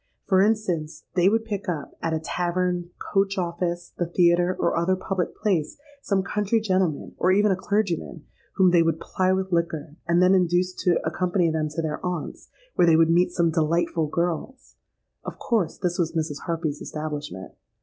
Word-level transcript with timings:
For 0.25 0.41
instance, 0.41 1.03
they 1.13 1.29
would 1.29 1.45
pick 1.45 1.69
up, 1.69 1.95
at 2.01 2.11
a 2.11 2.19
tavern, 2.19 2.89
coach 2.97 3.37
office, 3.37 3.93
the 3.99 4.07
theatre, 4.07 4.55
or 4.59 4.75
other 4.75 4.95
public 4.95 5.35
place, 5.35 5.77
some 6.01 6.23
country 6.23 6.59
gentleman, 6.59 7.13
or 7.19 7.31
even 7.31 7.51
a 7.51 7.55
clergyman, 7.55 8.25
whom 8.53 8.71
they 8.71 8.81
would 8.81 8.99
ply 8.99 9.31
with 9.31 9.51
liquor, 9.51 9.97
and 10.07 10.19
then 10.19 10.33
induce 10.33 10.73
to 10.85 10.99
accompany 11.05 11.51
them 11.51 11.69
to 11.69 11.83
'their 11.83 12.03
aunt's,' 12.03 12.49
where 12.73 12.87
they 12.87 12.95
would 12.95 13.11
meet 13.11 13.31
'some 13.31 13.51
delightful 13.51 14.07
girls.' 14.07 14.75
Of 15.23 15.37
course 15.37 15.77
this 15.77 15.99
was 15.99 16.13
Mrs. 16.13 16.47
Harpy's 16.47 16.81
establishment. 16.81 17.53